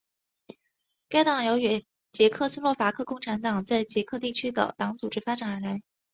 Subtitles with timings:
[1.09, 5.83] 该党由原捷克斯洛伐克共产党在捷克地区的党组织发展而来。